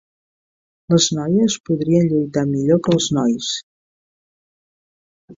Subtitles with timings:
[0.93, 3.51] Les noies podrien lluitar millor que els nois!